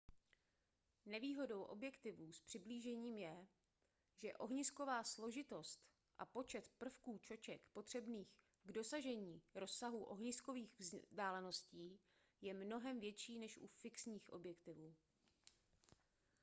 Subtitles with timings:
[1.05, 3.47] nevýhodou objektivů s přiblížením je
[4.15, 5.79] že ohnisková složitost
[6.17, 11.99] a počet prvků čoček potřebných k dosažení rozsahu ohniskových vzdáleností
[12.41, 14.95] je mnohem větší než u fixních objektivů